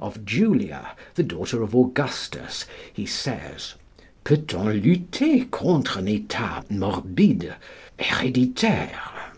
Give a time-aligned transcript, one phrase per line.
[0.00, 3.74] Of Julia, the daughter of Augustus, he says,
[4.24, 7.54] "Peut on lutter contre un état morbide
[7.98, 9.36] héréditaire?"